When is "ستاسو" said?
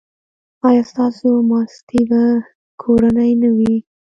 0.91-1.27